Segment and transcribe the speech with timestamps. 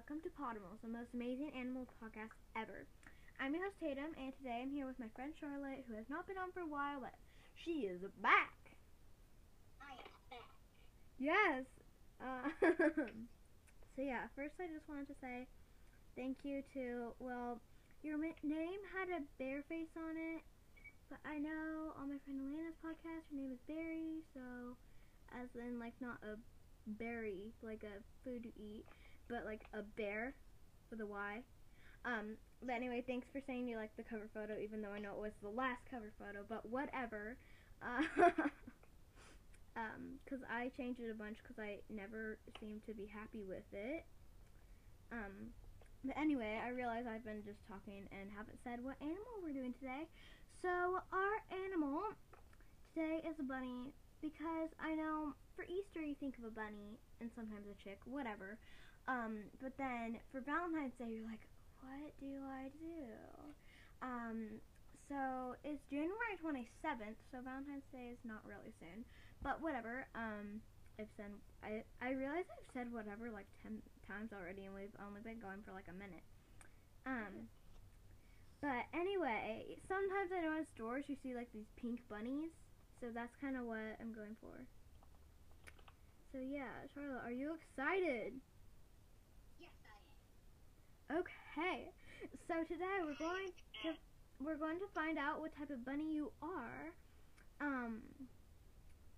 [0.00, 2.88] welcome to Podimals, the most amazing animal podcast ever.
[3.36, 6.24] I'm your host Tatum, and today I'm here with my friend Charlotte, who has not
[6.24, 7.12] been on for a while, but
[7.52, 8.56] she is back.
[9.76, 10.48] I am back.
[11.20, 11.68] Yes.
[12.16, 12.48] Uh,
[13.92, 15.44] so yeah, first I just wanted to say
[16.16, 17.60] thank you to well,
[18.00, 20.40] your name had a bear face on it,
[21.12, 24.80] but I know on my friend Elena's podcast her name is Barry, so
[25.36, 26.40] as in like not a
[26.96, 28.88] berry like a food to eat,
[29.30, 30.34] but like a bear
[30.90, 31.40] with a Y.
[32.04, 35.12] Um, but anyway, thanks for saying you liked the cover photo, even though I know
[35.12, 36.44] it was the last cover photo.
[36.48, 37.36] But whatever.
[37.80, 38.04] Uh,
[39.76, 43.64] um, cause I changed it a bunch because I never seemed to be happy with
[43.72, 44.04] it.
[45.12, 45.54] Um,
[46.04, 49.74] but anyway, I realize I've been just talking and haven't said what animal we're doing
[49.78, 50.08] today.
[50.62, 52.00] So our animal
[52.92, 57.30] today is a bunny because I know for Easter you think of a bunny and
[57.36, 58.56] sometimes a chick, whatever.
[59.08, 61.46] Um, but then for Valentine's Day you're like,
[61.80, 63.04] what do I do?
[64.02, 64.60] Um,
[65.08, 69.04] so it's January 27th, so Valentine's Day is not really soon,
[69.42, 70.06] but whatever.
[70.14, 70.62] Um,
[71.00, 71.32] I've said
[71.64, 75.64] I I realize I've said whatever like ten times already, and we've only been going
[75.64, 76.22] for like a minute.
[77.08, 77.48] Um,
[78.60, 82.52] but anyway, sometimes I know in stores you see like these pink bunnies,
[83.00, 84.52] so that's kind of what I'm going for.
[86.32, 88.36] So yeah, Charlotte, are you excited?
[91.10, 91.18] Yes, I am.
[91.18, 91.90] Okay.
[92.48, 93.50] So today we're going
[93.82, 93.94] to
[94.44, 96.92] we're going to find out what type of bunny you are.
[97.60, 98.02] Um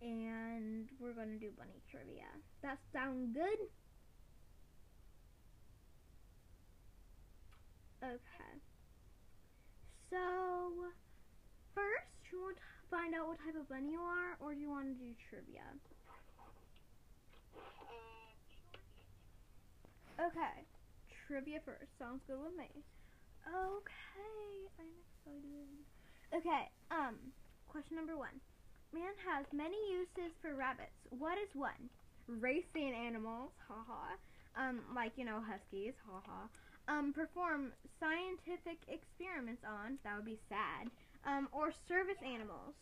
[0.01, 2.27] and we're going to do bunny trivia.
[2.63, 3.59] That sound good?
[8.03, 8.61] Okay.
[10.11, 10.19] So
[11.75, 14.69] first, you want to find out what type of bunny you are or do you
[14.71, 15.63] want to do trivia?
[16.09, 16.13] Uh,
[20.21, 20.67] Okay,
[21.27, 21.91] trivia first.
[21.99, 22.69] Sounds good with me.
[23.47, 25.71] Okay, I'm excited.
[26.35, 27.17] Okay, um,
[27.69, 28.41] question number one.
[28.93, 30.95] Man has many uses for rabbits.
[31.11, 31.89] What is one?
[32.29, 34.17] Racing animals, haha.
[34.55, 36.47] Um, like, you know, huskies, haha.
[36.89, 40.91] Um, perform scientific experiments on, that would be sad.
[41.25, 42.75] Um, or service animals.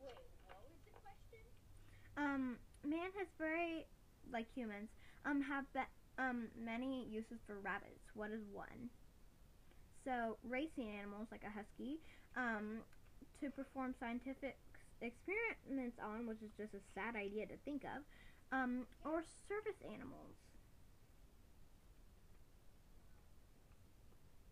[0.00, 0.16] wait,
[0.46, 1.44] what was the question?
[2.16, 3.86] Um, man has very,
[4.32, 4.90] like humans,
[5.24, 8.10] um, have be- um many uses for rabbits.
[8.14, 8.90] What is one?
[10.04, 12.00] So racing animals like a husky,
[12.36, 12.80] um,
[13.40, 14.56] to perform scientific
[15.00, 18.02] experiments on, which is just a sad idea to think of,
[18.52, 20.36] um, or service animals.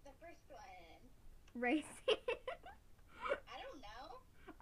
[0.05, 1.11] The first one.
[1.55, 2.19] Racing.
[2.19, 4.05] I don't know.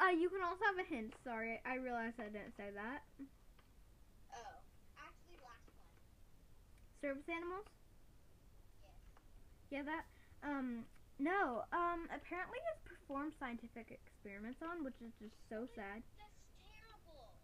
[0.01, 1.15] uh, you can also have a hint.
[1.25, 3.03] Sorry, I realized I didn't say that.
[4.33, 4.63] Oh,
[4.99, 5.83] actually, last one.
[7.01, 7.67] Service animals.
[8.83, 8.93] Yes.
[9.71, 10.05] Yeah, that.
[10.43, 10.85] Um,
[11.19, 11.63] no.
[11.73, 16.03] Um, apparently it's performed scientific experiments on, which is just so sad.
[16.19, 17.37] That's terrible.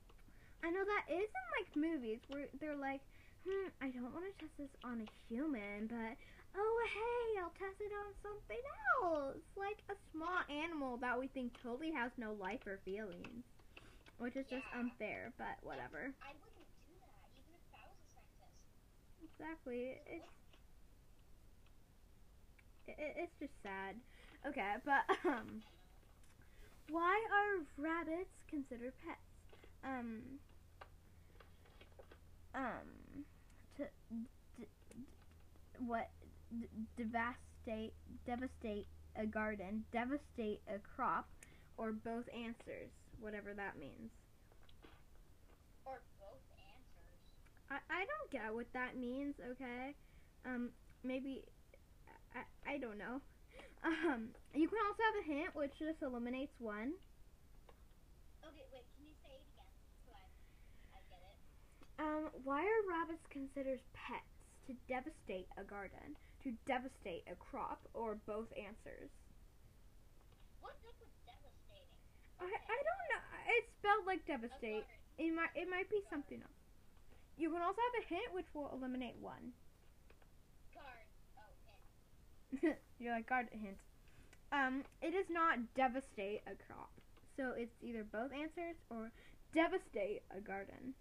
[0.63, 3.01] I know that is in like movies where they're like,
[3.47, 6.15] hmm, I don't want to test this on a human, but
[6.57, 8.63] oh hey, I'll test it on something
[9.03, 13.45] else, like a small animal that we think totally has no life or feelings,
[14.19, 15.33] which is just unfair.
[15.39, 16.13] But whatever.
[16.23, 16.33] I
[16.87, 19.32] do that, even if I was a scientist.
[19.43, 19.99] Exactly.
[20.07, 20.25] It's
[22.87, 23.97] it, it's just sad.
[24.47, 25.63] Okay, but um,
[26.91, 29.21] why are rabbits considered pets?
[29.85, 30.39] Um,
[32.55, 33.25] um,
[33.77, 33.85] to
[35.79, 36.09] what
[36.97, 37.93] devastate
[38.27, 38.87] devastate
[39.17, 41.29] a garden, devastate a crop,
[41.77, 44.11] or both answers, whatever that means.
[45.85, 47.23] Or both answers.
[47.73, 49.97] I, I don't get what that means, okay?
[50.45, 50.69] Um,
[51.01, 51.41] maybe,
[52.37, 53.21] I, I don't know.
[53.83, 56.95] Um, you can also have a hint, which just eliminates one.
[58.47, 59.75] Okay, wait, can you say it again?
[60.07, 60.23] So I,
[60.95, 61.35] I get it.
[61.99, 64.23] Um, why are rabbits considered pets?
[64.71, 66.15] To devastate a garden,
[66.47, 69.11] to devastate a crop, or both answers?
[70.63, 71.91] What's up with devastating?
[72.39, 73.25] I, I don't know.
[73.59, 74.87] It's spelled like devastate.
[75.19, 76.62] It might it might be something else.
[77.37, 79.53] You can also have a hint, which will eliminate one.
[80.75, 81.07] Guard.
[82.65, 83.79] Oh, You're like, guard a hint.
[84.53, 86.91] Um, it is not devastate a crop.
[87.37, 89.11] So it's either both answers or
[89.55, 90.93] devastate a garden.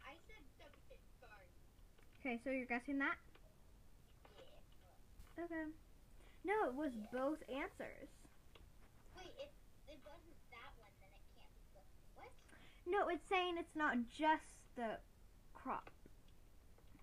[0.00, 1.48] I said devastate guard.
[2.20, 3.20] Okay, so you're guessing that?
[4.40, 5.44] Yeah.
[5.44, 5.68] Okay.
[6.44, 8.08] No, it was both answers.
[9.14, 9.52] Wait, if
[9.92, 11.84] it wasn't that one, then it can't be the
[12.16, 12.32] what?
[12.88, 14.48] No, it's saying it's not just
[14.80, 14.96] the
[15.62, 15.90] crop.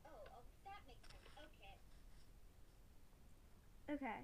[0.04, 1.30] Oh, oh, that makes sense.
[1.38, 1.76] Okay.
[3.90, 4.20] Okay.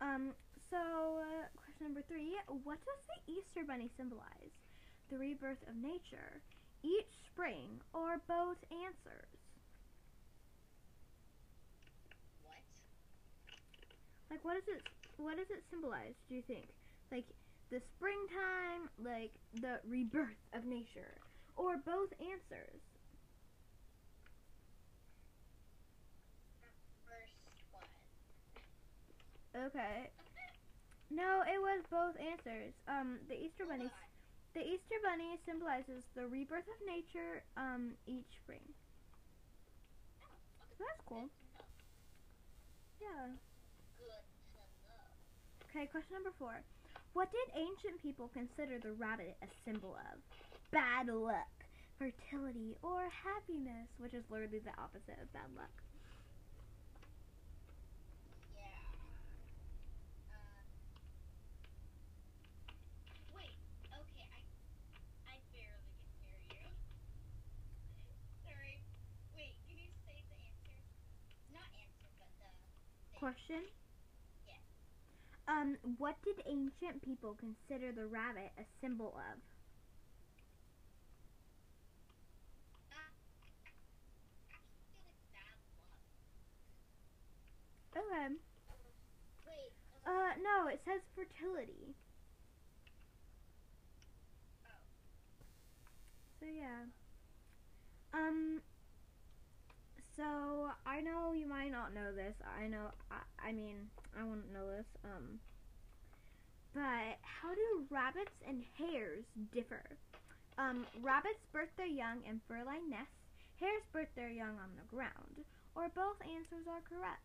[0.00, 0.34] Um.
[0.70, 0.76] So,
[1.20, 4.52] uh, question number three: What does the Easter Bunny symbolize?
[5.10, 6.42] The rebirth of nature,
[6.82, 9.38] each spring, or both answers?
[12.42, 12.62] What?
[14.30, 14.82] Like, what does it?
[15.16, 16.14] What does it symbolize?
[16.28, 16.68] Do you think?
[17.10, 17.26] Like
[17.70, 21.20] the springtime, like the rebirth of nature,
[21.56, 22.80] or both answers?
[27.04, 27.34] First
[27.72, 27.88] one.
[29.56, 30.10] Okay.
[31.10, 32.74] No, it was both answers.
[32.86, 33.90] Um, the Easter bunny.
[34.54, 37.42] The Easter bunny symbolizes the rebirth of nature.
[37.56, 38.74] Um, each spring.
[40.78, 41.28] That's cool.
[43.00, 43.34] Yeah.
[45.70, 45.86] Okay.
[45.86, 46.62] Question number four.
[47.12, 50.20] What did ancient people consider the rabbit a symbol of?
[50.70, 51.64] Bad luck,
[51.98, 55.82] fertility, or happiness, which is literally the opposite of bad luck.
[58.54, 58.98] Yeah.
[60.30, 60.64] Um.
[63.32, 63.56] Wait.
[63.92, 64.24] Okay.
[64.30, 64.42] I.
[65.26, 66.68] I barely can hear you.
[68.44, 68.82] Sorry.
[69.34, 69.54] Wait.
[69.66, 70.76] Can you say the answer?
[71.48, 72.50] Not answer, but the.
[73.12, 73.37] thing.
[73.48, 73.64] Question.
[74.46, 74.60] Yes.
[75.48, 79.40] Um, what did ancient people consider the rabbit a symbol of?
[82.60, 83.04] I feel
[85.04, 87.96] like bad luck.
[87.96, 88.34] Okay.
[89.46, 89.72] Wait.
[90.04, 91.94] Uh, no, it says fertility.
[94.66, 94.70] Oh.
[96.40, 96.84] So yeah.
[98.12, 98.60] Um.
[100.16, 101.46] So I know you
[101.78, 102.34] not know this.
[102.42, 102.90] I know.
[103.10, 104.86] I, I mean, I wouldn't know this.
[105.04, 105.38] Um.
[106.74, 109.98] But how do rabbits and hares differ?
[110.58, 113.14] Um, rabbits birth their young in fur-lined nests.
[113.60, 115.44] Hares birth their young on the ground.
[115.74, 117.22] Or both answers are correct.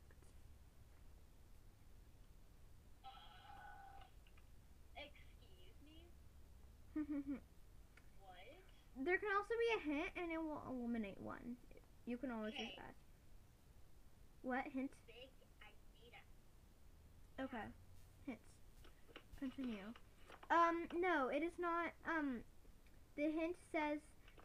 [8.19, 9.05] What?
[9.05, 11.57] there can also be a hint, and it will eliminate one.
[12.05, 12.65] You can always Okay.
[12.65, 13.02] just ask.
[14.43, 14.91] What hint?
[15.07, 15.31] Big
[15.63, 16.19] idea.
[17.39, 17.67] Okay.
[18.27, 18.43] Hints.
[19.39, 19.87] Continue.
[20.51, 22.43] Um, no, it is not, um,
[23.15, 23.99] the hint says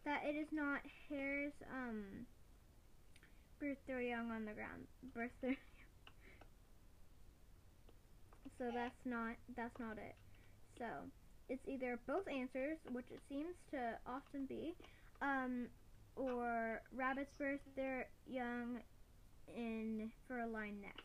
[0.04, 2.26] that it is not hares, um,
[3.58, 4.86] birth their young on the ground.
[5.14, 5.56] Birth their
[8.58, 10.14] So that's not, that's not it.
[10.78, 10.86] So,
[11.48, 14.74] it's either both answers, which it seems to often be,
[15.22, 15.66] um,
[16.16, 18.78] or rabbits birth their young
[19.56, 21.02] in fur-lined nests.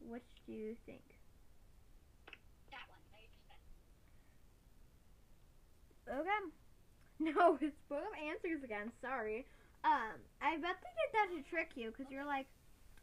[0.00, 1.02] Which do you think?
[2.70, 3.00] That one.
[3.12, 3.60] that you just said.
[6.08, 6.30] Okay.
[7.20, 8.92] No, it's both answers again.
[9.00, 9.46] Sorry.
[9.84, 12.46] Um, I bet they did that to trick you because you're like,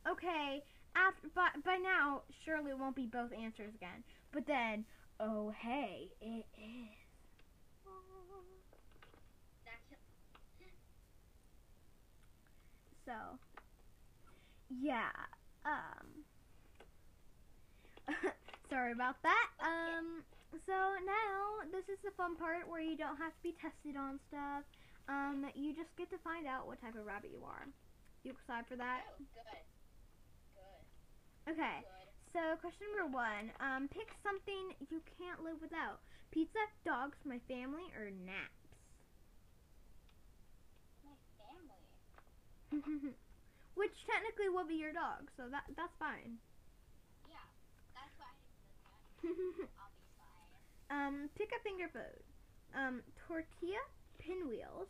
[0.10, 0.64] okay,
[0.96, 4.04] after by by now surely it won't be both answers again.
[4.34, 4.86] But then,
[5.20, 6.98] oh hey, it is.
[13.06, 13.14] So,
[14.80, 15.12] yeah.
[15.66, 16.24] Um.
[18.70, 19.48] sorry about that.
[19.60, 20.24] Um.
[20.66, 20.76] So
[21.06, 24.64] now this is the fun part where you don't have to be tested on stuff.
[25.08, 25.46] Um.
[25.56, 27.68] You just get to find out what type of rabbit you are.
[28.24, 29.02] You excited for that?
[29.12, 29.66] oh, good.
[30.56, 30.84] Good.
[31.54, 31.78] Okay.
[31.84, 32.08] Good.
[32.34, 33.52] So question number one.
[33.60, 33.88] Um.
[33.90, 36.00] Pick something you can't live without:
[36.32, 38.56] pizza, dogs, my family, or naps.
[41.04, 43.14] My family.
[43.76, 46.40] Which technically will be your dog, so that that's fine.
[47.28, 47.38] Yeah.
[47.94, 49.70] That's why I that.
[50.90, 52.24] Um, pick a finger food.
[52.76, 53.80] Um, tortilla,
[54.20, 54.88] pinwheels,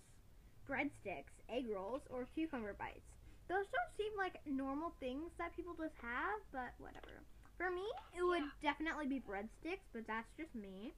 [0.68, 3.06] breadsticks, egg rolls, or cucumber bites.
[3.48, 7.24] Those don't seem like normal things that people just have, but whatever.
[7.58, 7.86] For me,
[8.18, 8.50] it would Yeah.
[8.62, 10.94] definitely be breadsticks, but that's just me.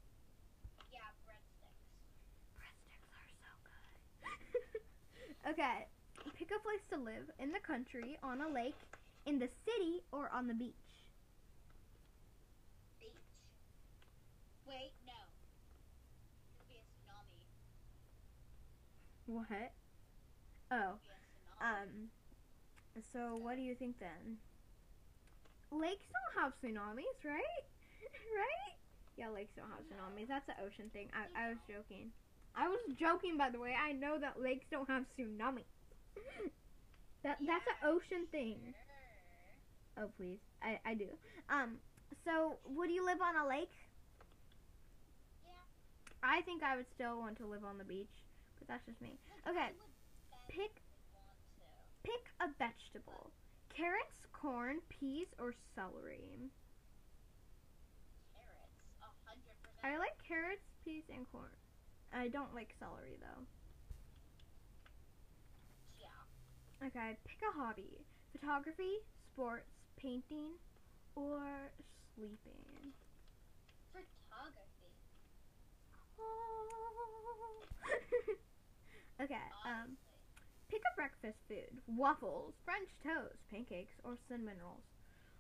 [0.91, 1.83] Yeah, breadsticks.
[2.55, 5.51] Breadsticks are so good.
[5.51, 5.87] okay,
[6.32, 8.80] pick a place to live in the country, on a lake,
[9.25, 11.06] in the city, or on the beach.
[13.00, 13.13] Beach.
[14.65, 15.13] Wait, no.
[16.58, 17.46] It'll be a tsunami.
[19.25, 19.74] What?
[20.72, 21.62] Oh, be a tsunami.
[21.62, 22.10] um.
[23.12, 24.39] So what do you think then?
[25.72, 27.63] Lakes don't have tsunamis, right?
[28.36, 28.77] right?
[29.18, 30.27] Yeah, lakes don't have tsunamis.
[30.27, 31.10] That's an ocean thing.
[31.13, 32.12] I, I was joking.
[32.56, 33.74] I was joking, by the way.
[33.75, 35.65] I know that lakes don't have tsunamis.
[37.24, 38.58] that that's an ocean thing.
[39.96, 40.05] Sure.
[40.05, 41.08] Oh please, I I do.
[41.50, 41.77] Um,
[42.25, 43.72] so would you live on a lake?
[45.43, 45.51] Yeah.
[46.24, 48.13] I think I would still want to live on the beach,
[48.60, 49.17] but that's just me.
[49.48, 49.70] Okay.
[50.50, 50.82] Pick-
[52.03, 52.12] to.
[52.41, 53.32] a vegetable.
[53.75, 56.51] Carrots, corn, peas, or celery.
[58.36, 58.77] Carrots.
[59.01, 59.84] A hundred percent.
[59.84, 61.55] I like carrots, peas, and corn.
[62.13, 63.43] I don't like celery though.
[65.98, 66.10] Yeah.
[66.85, 68.05] Okay, pick a hobby.
[68.31, 68.97] Photography,
[69.31, 70.51] sports, painting,
[71.15, 71.71] or
[72.15, 72.93] sleeping.
[73.91, 74.91] Photography.
[79.21, 79.97] okay, um,
[80.69, 81.81] pick a breakfast food.
[81.87, 84.83] Waffles, French toast, pancakes, or cinnamon rolls.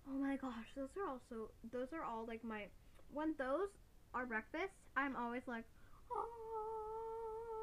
[0.09, 2.67] Oh my gosh, those are also those are all like my
[3.13, 3.69] when those
[4.13, 5.65] are breakfast, I'm always like,
[6.11, 6.27] oh.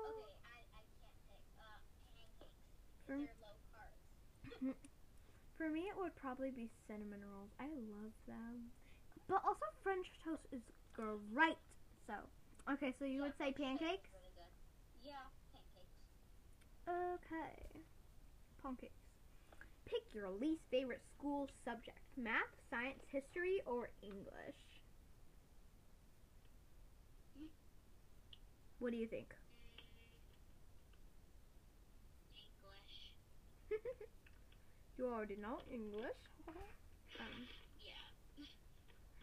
[0.09, 1.43] Okay, I, I can't pick.
[1.59, 1.79] Uh,
[2.15, 2.61] pancakes.
[3.07, 3.99] For- They're low carbs.
[5.61, 7.51] For me, it would probably be cinnamon rolls.
[7.61, 8.73] I love them.
[9.29, 10.63] But also, French toast is
[10.95, 11.59] great.
[12.07, 12.15] So,
[12.73, 14.09] okay, so you Yeah, would say pancakes?
[14.11, 14.49] Really.
[15.03, 16.01] Yeah, pancakes.
[16.89, 17.85] Okay.
[18.63, 18.95] Pancakes.
[19.85, 24.57] Pick your least favorite school subject math, science, history, or English.
[28.81, 29.35] What do you think?
[32.35, 33.15] English.
[35.01, 36.21] You already know English.
[37.21, 37.49] um,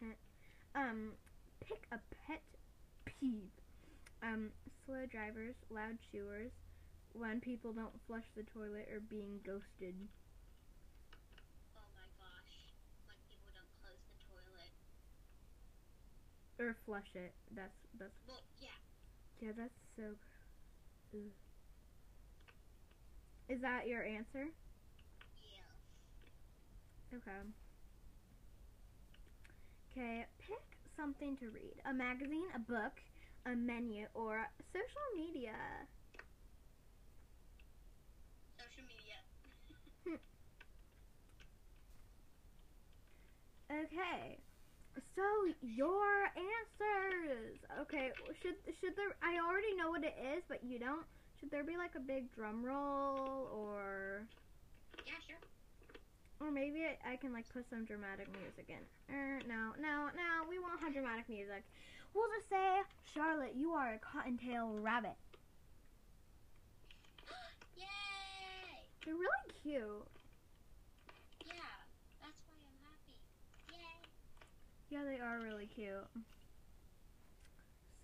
[0.00, 0.14] Yeah.
[0.74, 1.12] Um,
[1.60, 2.42] pick a pet
[3.04, 3.50] peeve.
[4.22, 4.50] Um,
[4.86, 6.50] slow drivers, loud chewers,
[7.12, 9.94] when people don't flush the toilet or being ghosted.
[11.76, 12.54] Oh my gosh.
[13.06, 14.72] When people don't close the toilet.
[16.58, 17.34] Or flush it.
[17.54, 18.68] That's that's Well, yeah.
[19.40, 20.14] yeah, that's so
[21.14, 21.32] Ugh.
[23.48, 24.48] Is that your answer?
[27.14, 27.52] Okay.
[29.90, 31.80] Okay, pick something to read.
[31.84, 33.00] A magazine, a book,
[33.46, 35.56] a menu, or social media.
[38.58, 39.24] Social media.
[43.70, 44.38] Okay.
[45.14, 45.22] So
[45.62, 47.58] your answers.
[47.82, 48.10] Okay,
[48.42, 51.06] should should there I already know what it is, but you don't.
[51.40, 54.26] Should there be like a big drum roll or.
[56.40, 58.82] Or maybe I, I can like put some dramatic music in.
[59.14, 61.64] Er, no, no, no, we won't have dramatic music.
[62.14, 62.80] We'll just say,
[63.14, 65.16] Charlotte, you are a cottontail rabbit.
[67.76, 67.84] Yay!
[69.04, 70.06] They're really cute.
[71.44, 71.52] Yeah.
[72.22, 73.18] That's why I'm happy.
[73.72, 74.08] Yay!
[74.90, 76.06] Yeah, they are really cute.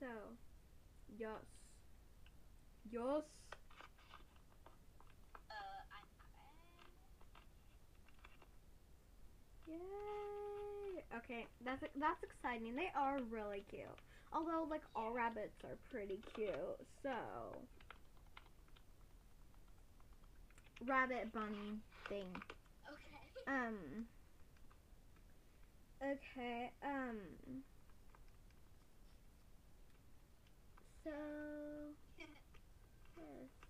[0.00, 0.07] So,
[1.17, 1.31] yes.
[2.91, 3.25] Yes.
[5.50, 5.55] Uh,
[5.91, 6.07] I'm
[9.75, 11.04] Yay!
[11.19, 12.75] Okay, that's that's exciting.
[12.76, 13.87] They are really cute.
[14.33, 16.78] Although, like all rabbits are pretty cute.
[17.02, 17.11] So,
[20.87, 21.78] rabbit bunny
[22.09, 22.26] thing.
[22.93, 23.26] Okay.
[23.47, 24.07] Um.
[26.02, 26.71] Okay.
[26.83, 27.19] Um.
[31.04, 31.11] So.
[33.16, 33.63] Yes.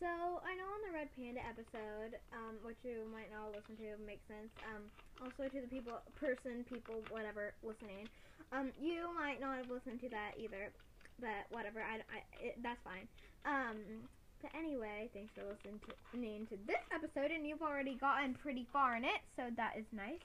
[0.00, 4.00] So I know on the Red Panda episode, um, which you might not listen to,
[4.00, 4.48] makes sense.
[4.64, 4.88] Um,
[5.20, 8.08] also to the people, person, people, whatever, listening,
[8.48, 10.72] um, you might not have listened to that either,
[11.20, 11.84] but whatever.
[11.84, 13.04] I, I it, that's fine.
[13.44, 14.08] Um,
[14.40, 19.04] but anyway, thanks for listening to, this episode, and you've already gotten pretty far in
[19.04, 20.24] it, so that is nice.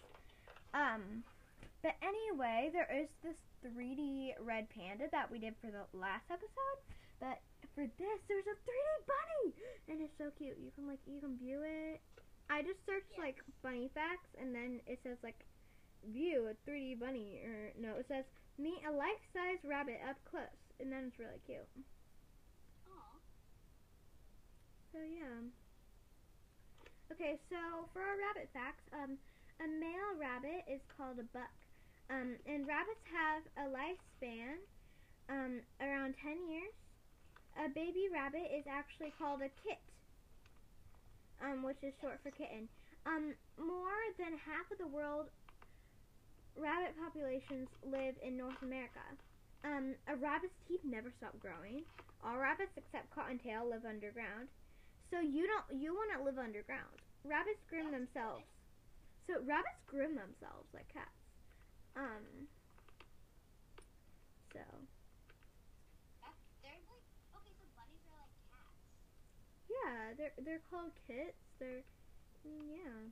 [0.72, 1.28] Um,
[1.86, 6.82] but anyway, there is this 3D red panda that we did for the last episode,
[7.22, 7.38] but
[7.78, 9.54] for this, there's a 3D bunny,
[9.86, 10.58] and it's so cute.
[10.58, 12.02] You can like you can view it.
[12.50, 15.46] I just searched like bunny facts, and then it says like
[16.10, 18.26] view a 3D bunny, or no, it says
[18.58, 21.70] meet a life-size rabbit up close, and then it's really cute.
[22.90, 23.14] Aw.
[24.90, 25.38] So yeah.
[27.14, 29.22] Okay, so for our rabbit facts, um,
[29.62, 31.54] a male rabbit is called a buck,
[32.10, 34.62] um, and rabbits have a lifespan,
[35.30, 36.76] um, around 10 years.
[37.58, 39.80] A baby rabbit is actually called a kit,
[41.42, 42.68] um, which is short for kitten.
[43.06, 45.32] Um, more than half of the world
[46.56, 49.04] rabbit populations live in North America.
[49.64, 51.84] Um, a rabbit's teeth never stop growing.
[52.24, 54.48] All rabbits except cottontail live underground.
[55.12, 57.02] So you don't you want to live underground.
[57.24, 58.46] Rabbits groom themselves.
[59.28, 61.25] So rabbits groom themselves like cats.
[61.96, 62.48] Um.
[64.54, 64.60] So
[66.22, 67.06] That's, they're like,
[67.38, 68.84] okay, so bunnies are like cats.
[69.70, 71.38] yeah, they're they're called kits.
[71.60, 71.84] They're
[72.44, 73.10] yeah.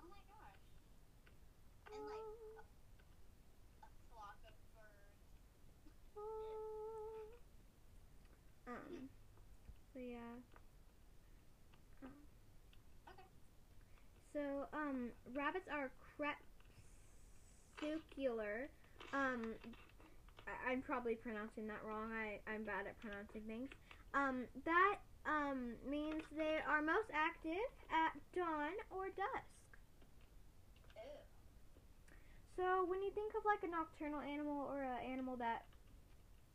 [0.00, 0.60] Oh my gosh.
[1.92, 2.26] And like
[2.56, 2.62] a,
[3.86, 5.12] a flock of birds.
[8.66, 9.08] Um.
[9.92, 10.40] So yeah.
[12.02, 12.10] Um,
[13.08, 13.28] Okay.
[14.32, 15.90] So, um, rabbits are
[17.78, 18.68] crepuscular.
[19.12, 19.54] Um,
[20.46, 22.12] I- I'm probably pronouncing that wrong.
[22.12, 23.70] I, I'm bad at pronouncing things.
[24.12, 29.48] Um, that um, means they are most active at dawn or dusk.
[30.96, 31.18] Ew.
[32.56, 35.66] So when you think of like a nocturnal animal or an animal that,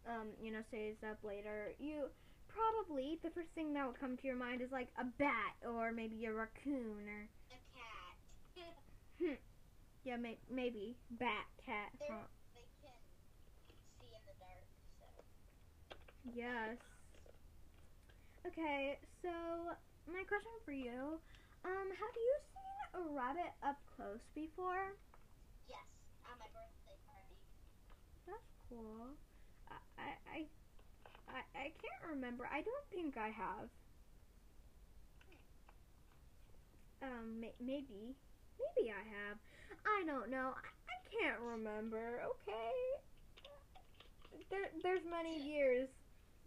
[0.08, 2.10] um, you know, stays up later, you
[2.48, 5.92] probably the first thing that would come to your mind is like a bat or
[5.92, 9.40] maybe a raccoon or A cat.
[10.10, 11.94] Yeah, may- maybe bat, cat.
[12.00, 12.28] They're- Huh?
[12.56, 12.98] they can
[14.02, 14.66] see in the dark,
[14.98, 15.06] so.
[16.34, 16.80] Yes.
[18.48, 19.30] Okay, so
[20.08, 21.22] my question for you,
[21.64, 24.98] um, have you seen a rabbit up close before?
[25.68, 25.86] Yes,
[26.26, 27.38] at my birthday party.
[28.26, 29.16] That's cool.
[29.70, 29.78] I,
[30.26, 30.50] I,
[31.28, 32.48] I, I, can't remember.
[32.52, 33.70] I don't think I have.
[37.04, 38.16] Um, may- maybe,
[38.60, 39.38] maybe I have.
[39.86, 40.54] I don't know.
[40.56, 42.22] I, I can't remember.
[42.36, 42.76] Okay.
[44.50, 45.88] There, there's many years.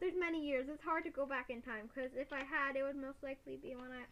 [0.00, 0.66] There's many years.
[0.68, 3.56] It's hard to go back in time because if I had, it would most likely
[3.56, 4.04] be when I,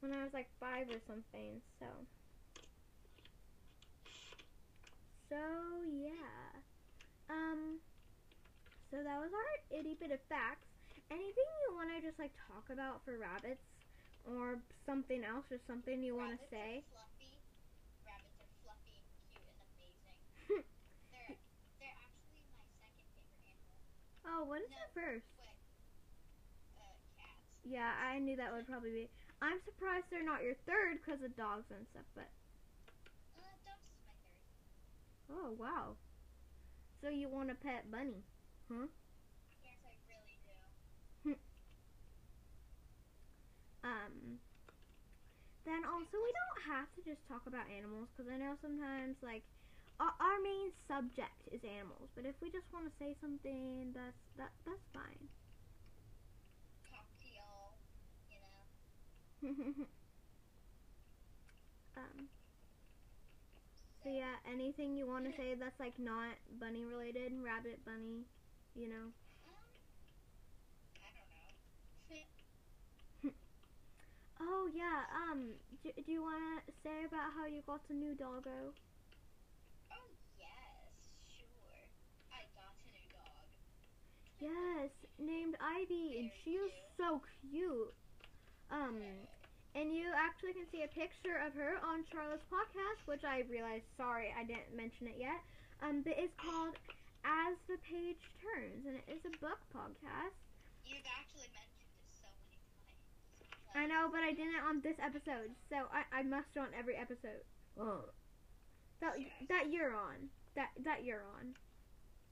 [0.00, 1.62] when I was like five or something.
[1.78, 1.86] So.
[5.28, 5.36] So
[5.90, 6.60] yeah.
[7.30, 7.78] Um.
[8.90, 10.66] So that was our itty bit of facts.
[11.10, 13.62] Anything you want to just like talk about for rabbits,
[14.26, 16.82] or something else, or something you want to say?
[16.82, 17.30] Are fluffy.
[18.02, 20.18] Rabbits are fluffy and cute and amazing.
[21.14, 21.38] they're
[21.78, 24.25] they're actually my second favorite animal.
[24.36, 24.76] Oh, what is No.
[24.92, 25.24] first?
[26.76, 26.82] Uh.
[27.64, 29.10] Yeah, I knew that would probably be.
[29.42, 32.04] I'm surprised they're not your third because of dogs and stuff.
[32.14, 32.30] But
[33.34, 34.42] Uh, dogs is my third.
[35.30, 35.96] oh wow.
[37.00, 38.24] So you want a pet bunny?
[39.62, 40.52] Yes, I really do.
[43.84, 44.40] Um.
[45.64, 49.42] Then also we don't have to just talk about animals because I know sometimes like
[50.00, 54.18] our, our main subject is animals, but if we just want to say something, that's
[54.36, 55.28] that that's fine.
[56.88, 57.76] Cocktail.
[58.30, 58.66] You know.
[61.96, 62.28] um.
[64.02, 68.26] So yeah, anything you want to say that's like not bunny related, rabbit, bunny,
[68.74, 69.10] you know.
[69.46, 69.80] Um,
[71.00, 71.78] I don't know.
[74.40, 75.04] Oh yeah.
[75.12, 75.54] Um.
[75.82, 78.72] Do, do you want to say about how you got a new doggo?
[79.90, 81.90] Oh yes, sure.
[82.30, 83.50] I got a new dog.
[84.40, 87.94] Yes, named Ivy, and she is so cute.
[88.70, 89.00] Um.
[89.76, 93.84] And you actually can see a picture of her on Charlotte's podcast, which I realized,
[94.00, 95.36] sorry, I didn't mention it yet.
[95.84, 96.80] Um, but it's called
[97.28, 100.32] As the Page Turns, and it is a book podcast.
[100.88, 102.56] You've actually mentioned it so many
[103.68, 103.76] times.
[103.76, 107.44] I know, but I didn't on this episode, so I, I must on every episode.
[107.76, 108.08] Oh.
[109.04, 109.12] That,
[109.52, 110.32] that you're on.
[110.56, 111.52] That that you're on.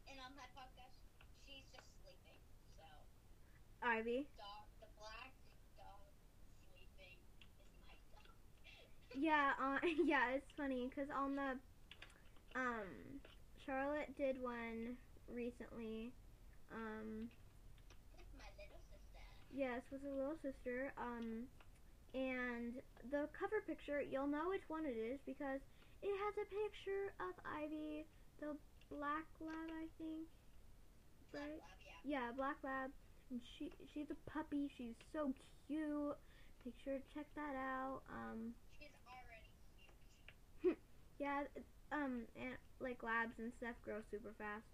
[0.08, 0.96] And on my podcast,
[1.44, 2.40] she's just sleeping.
[2.80, 2.88] So, Ivy.
[2.88, 4.06] dog, the black dog sleeping is my dog.
[9.16, 11.54] Yeah, uh, yeah, it's funny because on the
[12.56, 13.20] um
[13.66, 14.96] Charlotte did one
[15.28, 16.12] recently.
[16.72, 17.28] Um
[18.16, 19.22] With my little sister.
[19.52, 20.92] yes, with her little sister.
[20.98, 21.44] Um
[22.14, 22.74] and
[23.10, 25.60] the cover picture, you'll know which one it is because
[26.02, 28.06] it has a picture of Ivy,
[28.40, 28.54] the
[28.90, 30.28] black lab, I think.
[31.32, 31.58] Black Right.
[31.58, 32.00] lab, yeah.
[32.04, 32.90] Yeah, black lab.
[33.30, 34.70] And she she's a puppy.
[34.76, 35.32] She's so
[35.66, 36.16] cute.
[36.64, 38.02] Make sure to check that out.
[38.08, 39.50] Um She's already
[40.62, 40.76] huge.
[41.20, 41.46] Yeah,
[41.94, 44.66] um, and like labs and stuff grow super fast.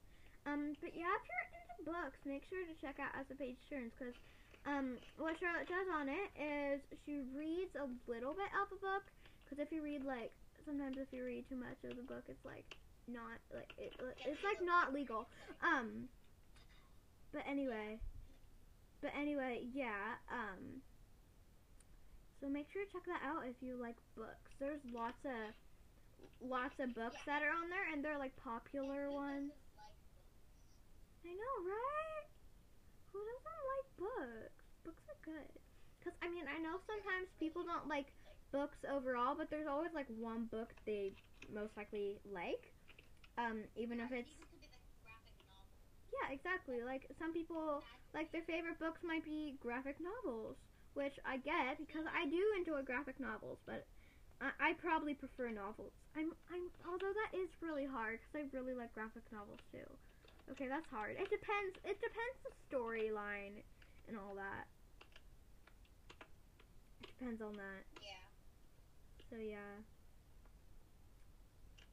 [0.49, 3.61] Um, but yeah, if you're into books, make sure to check out As the Page
[3.69, 4.17] Turns because
[4.65, 9.05] um, what Charlotte does on it is she reads a little bit of a book.
[9.45, 10.33] Because if you read like
[10.65, 12.77] sometimes if you read too much of the book, it's like
[13.09, 15.29] not like it, it's like not legal.
[15.61, 16.09] Um,
[17.33, 17.99] but anyway,
[19.01, 20.21] but anyway, yeah.
[20.31, 20.83] Um,
[22.41, 24.53] so make sure to check that out if you like books.
[24.59, 25.53] There's lots of
[26.41, 29.53] lots of books that are on there, and they're like popular ones.
[29.77, 29.97] like?
[31.25, 32.27] I know, right?
[33.13, 34.65] Who doesn't like books?
[34.85, 35.53] Books are good.
[36.01, 38.09] Cause I mean, I know sometimes people don't like
[38.53, 41.13] books overall, but there's always like one book they
[41.53, 42.73] most likely like.
[43.37, 46.00] Um, even if it's These could be like graphic novels.
[46.11, 46.83] Yeah, exactly.
[46.83, 47.83] Like some people
[48.15, 50.57] like their favorite books might be graphic novels,
[50.95, 53.87] which I get because I do enjoy graphic novels, but
[54.41, 55.93] I, I probably prefer novels.
[56.17, 59.87] I'm I'm although that is really hard because I really like graphic novels too.
[60.51, 61.15] Okay, that's hard.
[61.15, 61.79] It depends.
[61.87, 63.63] It depends the storyline
[64.09, 64.67] and all that.
[67.03, 67.83] It depends on that.
[68.03, 68.27] Yeah.
[69.31, 69.79] So yeah.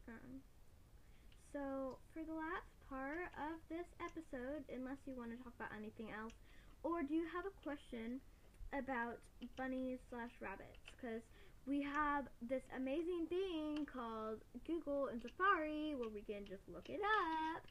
[0.07, 0.41] Um,
[1.51, 6.11] so for the last part of this episode, unless you want to talk about anything
[6.11, 6.33] else,
[6.83, 8.19] or do you have a question
[8.73, 9.19] about
[9.57, 10.79] bunnies slash rabbits?
[10.95, 11.21] Because
[11.65, 17.01] we have this amazing thing called Google and Safari where we can just look it
[17.03, 17.63] up.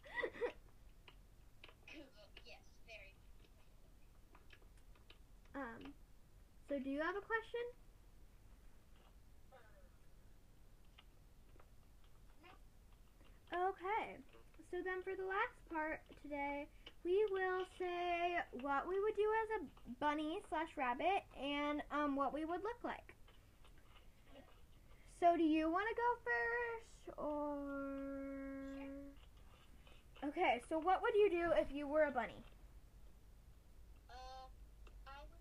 [1.87, 3.15] Google, yes, very.
[5.55, 5.93] um,
[6.69, 7.65] so do you have a question?
[13.53, 14.36] Okay.
[14.71, 16.67] So then for the last part today,
[17.05, 19.65] we will say what we would do as a
[20.01, 23.15] bunny slash rabbit and um, what we would look like.
[25.21, 27.59] So do you want to go first or?
[30.29, 30.61] Okay.
[30.69, 32.45] So what would you do if you were a bunny?
[34.11, 34.47] Uh,
[35.05, 35.37] probably.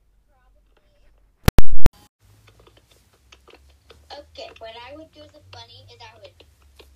[4.11, 6.43] Okay, what I would do as a bunny is I would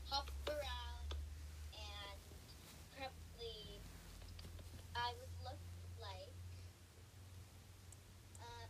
[0.10, 1.15] hop around
[1.74, 2.20] and
[2.96, 3.82] probably
[4.96, 5.60] I would look
[6.00, 6.32] like.
[8.39, 8.68] Uh,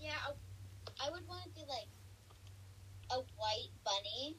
[0.00, 1.90] yeah, I, I would want to be like
[3.10, 4.36] a white bunny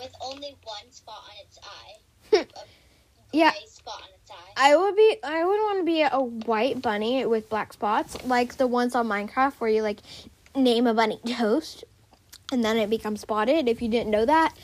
[0.00, 2.36] with only one spot on its eye.
[2.36, 2.60] Hmm.
[3.32, 3.52] Yeah.
[3.66, 4.30] spot on its.
[4.56, 8.56] I would be I would want to be a white bunny with black spots, like
[8.56, 9.98] the ones on Minecraft where you like
[10.54, 11.84] name a bunny toast
[12.52, 13.68] and then it becomes spotted.
[13.68, 14.54] If you didn't know that,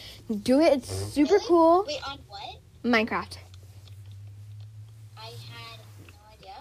[0.42, 0.72] do it.
[0.74, 1.46] It's super Really?
[1.46, 1.84] cool.
[1.86, 2.56] Wait, on what?
[2.84, 3.38] Minecraft.
[5.16, 6.54] I had no idea.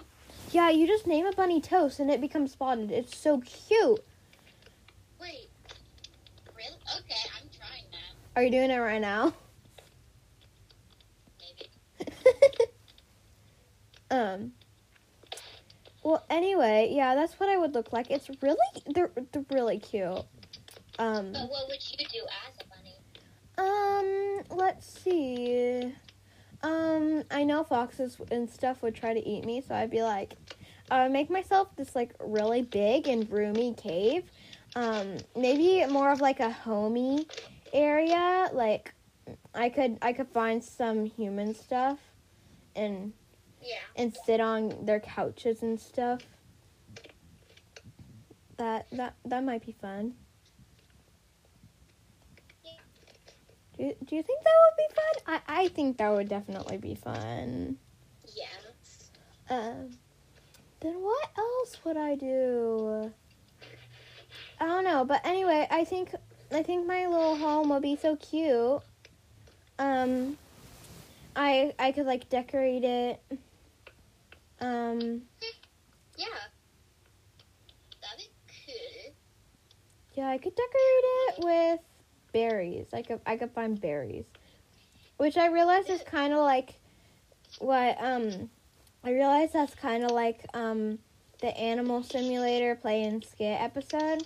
[0.52, 2.92] Yeah, you just name a bunny toast and it becomes spotted.
[2.92, 4.04] It's so cute.
[6.98, 8.40] Okay, I'm trying that.
[8.40, 9.34] Are you doing it right now?
[11.40, 12.12] Maybe.
[14.12, 14.52] um
[16.04, 20.24] well anyway yeah that's what i would look like it's really they're, they're really cute
[20.98, 22.96] um But what would you do as a bunny?
[24.50, 25.94] um let's see
[26.64, 30.34] um i know foxes and stuff would try to eat me so i'd be like
[30.90, 34.24] i would make myself this like really big and roomy cave
[34.76, 37.26] um maybe more of like a homey
[37.74, 38.94] area like
[39.54, 42.00] i could i could find some human stuff
[42.76, 43.14] and
[43.62, 43.76] Yeah.
[43.96, 46.22] and sit on their couches and stuff.
[48.58, 50.14] That that that might be fun.
[53.78, 55.40] Do you, do you think that would be fun?
[55.48, 57.78] I, I think that would definitely be fun.
[58.36, 59.10] Yes.
[59.50, 59.92] Um,
[60.82, 63.14] then what else would I do?
[64.60, 66.14] I don't know, but anyway, I think
[66.52, 68.82] I think my little home would be so cute.
[69.78, 70.38] Um,
[71.36, 73.22] I I could like decorate it.
[74.60, 75.22] Um,
[76.18, 76.26] Yeah.
[78.02, 78.30] That'd be
[78.66, 79.14] cool.
[80.16, 81.80] yeah, I could decorate it with
[82.34, 82.88] berries.
[82.94, 84.26] I could I could find berries,
[85.18, 86.76] which I realize is kind of like
[87.60, 88.50] what um
[89.04, 91.00] I realize that's kind of like um
[91.42, 94.26] the Animal Simulator play and skit episode,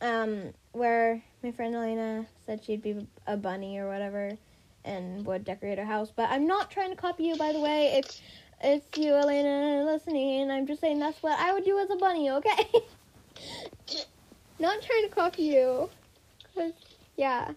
[0.00, 4.36] um where my friend Elena said she'd be a bunny or whatever
[4.84, 6.12] and would decorate her house.
[6.14, 7.98] But I'm not trying to copy you, by the way.
[7.98, 8.20] If
[8.62, 12.30] it's you, Elena, listening, I'm just saying that's what I would do as a bunny.
[12.30, 12.70] Okay.
[14.58, 15.90] not trying to copy you.
[16.54, 16.72] 'Cause,
[17.16, 17.50] yeah.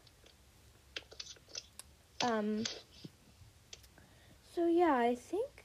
[2.21, 2.63] Um.
[4.53, 5.63] So yeah, I think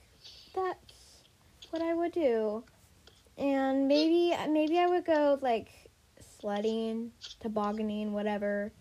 [0.54, 1.24] that's
[1.70, 2.62] what I would do,
[3.37, 5.68] and maybe maybe I would go like
[6.40, 8.73] sledding, tobogganing, whatever.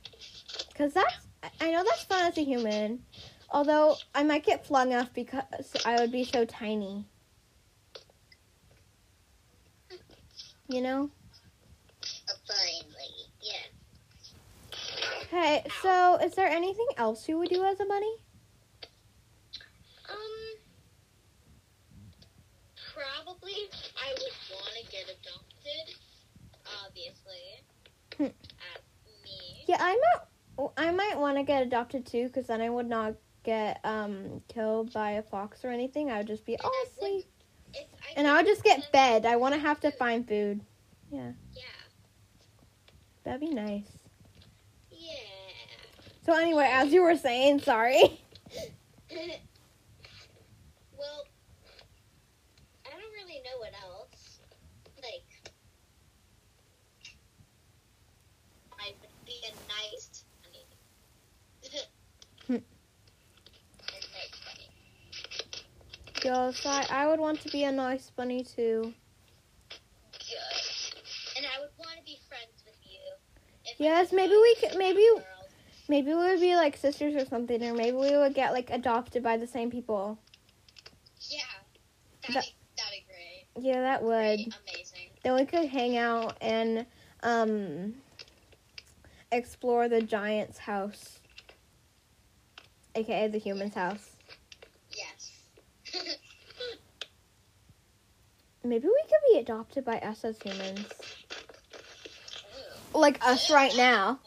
[0.78, 1.16] Cause that's
[1.60, 3.04] I know that's fun as a human,
[3.50, 5.44] although I might get flung off because
[5.86, 7.06] I would be so tiny.
[10.68, 11.10] You know.
[13.42, 13.54] Yeah.
[15.24, 18.16] Okay, so is there anything else you would do as a bunny?
[20.10, 20.18] Um.
[22.94, 24.32] Probably I would
[24.94, 25.96] get adopted.
[26.86, 27.66] Obviously.
[28.18, 28.26] Hmm.
[29.24, 29.64] Me.
[29.68, 30.22] Yeah, I might.
[30.78, 34.94] I might want to get adopted too, because then I would not get um killed
[34.94, 36.12] by a fox or anything.
[36.12, 37.26] I would just be And oh sweet,
[38.16, 39.26] and I would just get fed.
[39.26, 40.62] I want to have to find food.
[41.12, 41.32] Yeah.
[41.54, 41.64] Yeah.
[43.24, 43.98] That'd be nice.
[44.92, 45.10] Yeah.
[46.26, 48.02] So anyway, as you were saying, sorry.
[49.12, 49.20] well,
[52.86, 54.40] I don't really know what else.
[54.98, 55.54] Like,
[58.80, 60.66] I would be a nice bunny.
[62.48, 62.54] Hmm.
[62.54, 62.56] A
[63.92, 64.70] nice bunny.
[66.24, 68.94] Yo, so I, I would want to be a nice bunny too.
[70.12, 70.94] Good.
[71.38, 73.00] And I would want to be friends with you.
[73.78, 75.08] Yes, maybe we could- maybe-.
[75.90, 79.22] Maybe we would be like sisters or something, or maybe we would get like adopted
[79.22, 80.18] by the same people.
[81.30, 81.40] Yeah,
[82.22, 83.66] that'd, That- be, that'd be great.
[83.66, 84.10] Yeah, that would.
[84.38, 85.10] Great, amazing.
[85.24, 86.86] Then we could hang out and
[87.22, 87.96] um
[89.32, 91.20] explore the giant's house.
[92.96, 94.12] AKA the human's house.
[94.96, 95.32] Yes.
[98.66, 100.86] Maybe we could be adopted by us as humans.
[102.96, 102.98] Ooh.
[102.98, 104.20] Like us right now.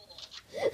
[0.53, 0.69] Yeah,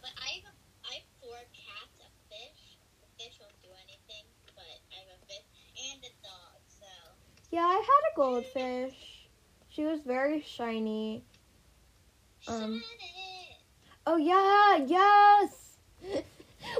[0.00, 2.78] but I have, I have four cats, a fish.
[3.02, 4.24] The fish won't do anything,
[4.56, 5.44] but I have a fish
[5.92, 6.86] and a dog, so.
[7.50, 9.28] yeah, I had a goldfish.
[9.68, 11.22] She was very shiny.
[12.46, 13.58] Um, Shiny.
[14.06, 15.76] Oh yeah, yes.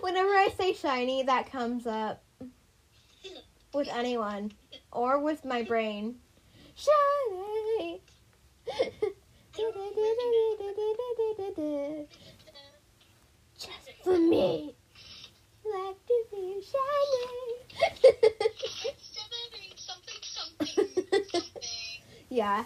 [0.01, 2.23] Whenever I say shiny, that comes up
[3.75, 4.53] with anyone
[4.93, 6.17] or with my brain.
[13.59, 14.75] Just for me.
[15.65, 16.63] Like to be
[22.31, 22.65] yeah.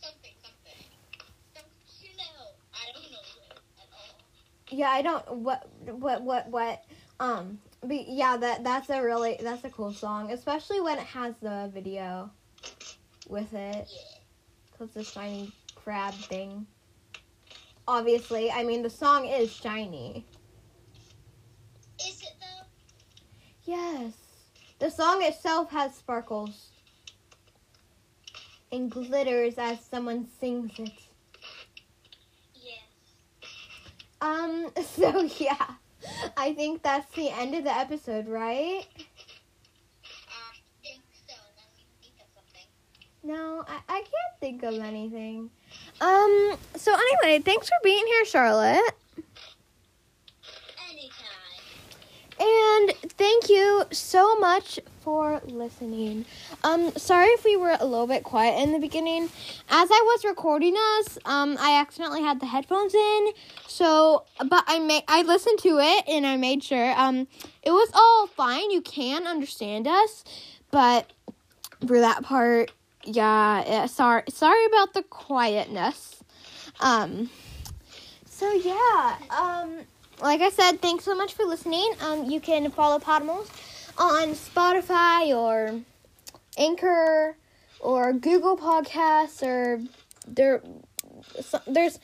[0.00, 0.80] something, something.
[2.00, 2.24] You know?
[2.72, 3.18] I don't know.
[4.70, 6.84] Yeah, I don't what what what what
[7.20, 11.34] um but yeah, that that's a really that's a cool song, especially when it has
[11.40, 12.30] the video
[13.28, 13.88] with it.
[14.76, 16.66] Cause the shiny crab thing.
[17.88, 20.26] Obviously, I mean the song is shiny.
[22.00, 22.66] Is it though?
[23.64, 24.12] Yes.
[24.78, 26.70] The song itself has sparkles
[28.72, 30.92] and glitters as someone sings it.
[32.54, 32.82] Yes.
[34.20, 35.66] Um, so yeah.
[36.36, 38.84] I think that's the end of the episode, right?
[38.94, 41.34] I think so.
[41.56, 42.68] Let me think of something.
[43.22, 45.50] No, I, I can't think of anything.
[46.00, 48.94] Um, so anyway, thanks for being here, Charlotte.
[50.90, 51.16] Anytime.
[52.38, 56.24] And thank you so much for listening.
[56.64, 59.30] Um, sorry if we were a little bit quiet in the beginning.
[59.68, 63.28] As I was recording us, um, I accidentally had the headphones in.
[63.68, 67.28] So, but I made I listened to it and I made sure um
[67.62, 68.72] it was all fine.
[68.72, 70.24] You can understand us,
[70.72, 71.12] but
[71.86, 72.72] for that part,
[73.04, 76.24] yeah, yeah sorry sorry about the quietness.
[76.80, 77.30] Um,
[78.28, 79.82] so yeah, um
[80.20, 81.92] like I said, thanks so much for listening.
[82.00, 83.48] Um, you can follow Podimals
[83.98, 85.80] on Spotify or
[86.56, 87.36] Anchor
[87.80, 89.82] or Google Podcasts or
[90.26, 90.62] there.
[91.66, 91.98] There's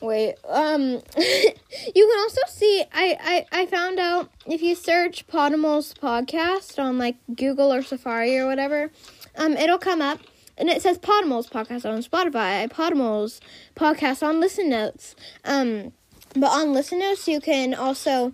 [0.00, 0.36] wait.
[0.48, 0.82] Um,
[1.16, 2.84] you can also see.
[2.92, 8.38] I I I found out if you search Podimals podcast on like Google or Safari
[8.38, 8.90] or whatever,
[9.36, 10.20] um, it'll come up.
[10.56, 13.40] And it says Podimals podcast on Spotify, Podimals
[13.74, 15.16] podcast on Listen Notes.
[15.44, 15.92] Um,
[16.36, 18.32] but on Listen Notes, you can also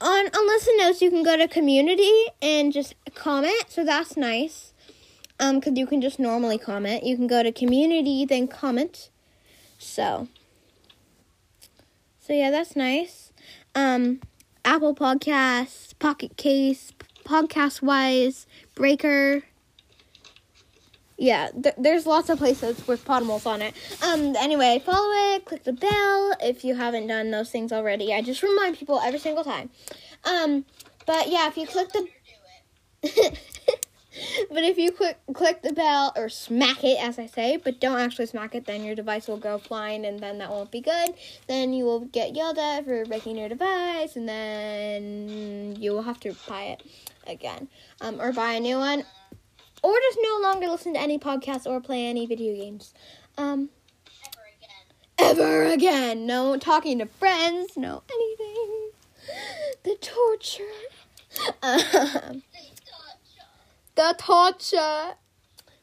[0.00, 3.64] on Listen Notes you can go to Community and just comment.
[3.68, 4.72] So that's nice.
[5.40, 7.04] Um, because you can just normally comment.
[7.04, 9.10] You can go to Community then comment.
[9.78, 10.28] So.
[12.20, 13.32] So yeah, that's nice.
[13.74, 14.20] Um,
[14.64, 16.92] Apple Podcasts, Pocket Casts,
[17.24, 19.44] Podcast Wise, Breaker.
[21.18, 23.74] Yeah, th- there's lots of places with Podimals on it.
[24.04, 28.14] Um, anyway, follow it, click the bell if you haven't done those things already.
[28.14, 29.70] I just remind people every single time.
[30.24, 30.64] Um,
[31.06, 32.06] but yeah, if you click the
[34.50, 37.98] but if you click click the bell or smack it, as I say, but don't
[37.98, 41.14] actually smack it, then your device will go flying, and then that won't be good.
[41.48, 46.20] Then you will get yelled at for breaking your device, and then you will have
[46.20, 46.82] to buy it
[47.26, 47.68] again,
[48.00, 49.04] um, or buy a new one,
[49.82, 52.94] or just no longer listen to any podcasts or play any video games,
[53.36, 53.70] um,
[55.18, 55.44] Ever again.
[55.44, 56.26] ever again.
[56.26, 58.90] No talking to friends, no anything.
[59.84, 60.62] The torture.
[61.62, 62.42] Um,
[63.94, 65.14] the torture.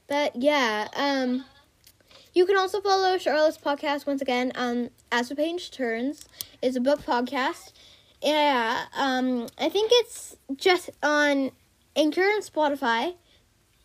[0.08, 1.46] But yeah, um,
[2.34, 4.52] you can also follow Charlotte's podcast once again.
[4.56, 6.26] Um, as the page turns
[6.62, 7.72] is a book podcast.
[8.22, 11.52] Yeah, um, I think it's just on
[11.96, 13.16] Anchor and Spotify,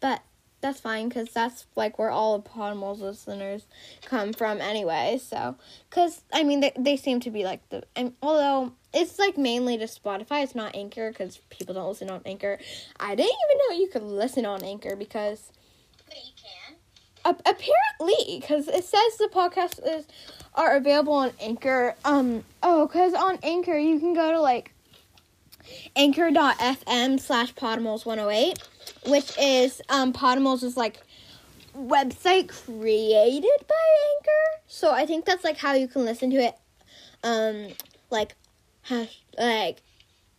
[0.01, 0.23] but
[0.61, 3.65] that's fine because that's like where all of Podimals listeners
[4.05, 5.19] come from anyway.
[5.23, 5.57] So,
[5.89, 9.79] because I mean, they, they seem to be like the, and although it's like mainly
[9.79, 12.59] to Spotify, it's not Anchor because people don't listen on Anchor.
[12.99, 15.51] I didn't even know you could listen on Anchor because
[16.07, 16.77] But you can.
[17.25, 20.07] a- apparently because it says the podcast is
[20.55, 21.95] are available on Anchor.
[22.05, 24.75] Um, oh, because on Anchor you can go to like
[25.97, 28.59] anchor.fm slash podimals 108
[29.07, 31.01] which is um podimals is like
[31.77, 33.87] website created by
[34.17, 34.63] Anchor.
[34.67, 36.55] So I think that's like how you can listen to it
[37.23, 37.69] um
[38.11, 38.35] like
[38.83, 39.83] hash like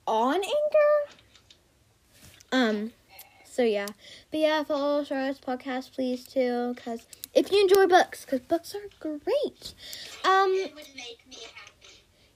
[0.07, 1.15] on Anchor.
[2.51, 2.91] Um
[3.45, 3.87] so yeah.
[4.31, 8.89] But yeah, follow Charlotte's podcast please too cuz if you enjoy books cuz books are
[8.99, 9.73] great.
[10.23, 11.71] Um It would make me happy.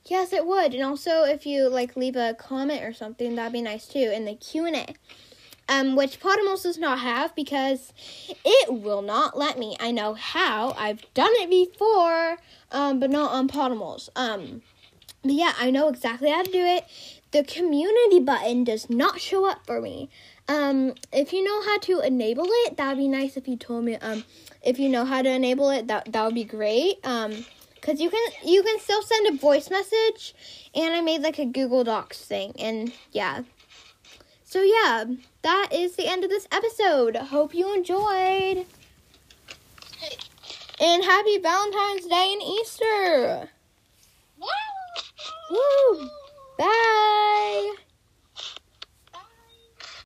[0.07, 0.75] Yes, it would.
[0.75, 4.25] And also, if you like leave a comment or something, that'd be nice too in
[4.25, 4.95] the Q and A.
[5.67, 7.91] Um, which Podemos does not have because
[8.27, 9.75] it will not let me.
[9.79, 10.75] I know how.
[10.77, 12.37] I've done it before,
[12.71, 14.09] um, but not on Podemos.
[14.15, 14.61] Um,
[15.23, 16.85] but yeah, I know exactly how to do it.
[17.31, 20.09] The community button does not show up for me.
[20.47, 23.95] Um, if you know how to enable it, that'd be nice if you told me.
[23.95, 24.23] Um,
[24.61, 27.03] if you know how to enable it, that that would be great.
[27.03, 27.45] Um,
[27.85, 30.33] Cause you can you can still send a voice message,
[30.73, 33.43] and I made like a Google Docs thing, and yeah.
[34.43, 35.05] So yeah,
[35.45, 37.15] that is the end of this episode.
[37.15, 38.65] Hope you enjoyed.
[40.81, 43.49] And happy Valentine's Day and Easter.
[45.51, 46.09] Woo!
[46.57, 47.75] Bye.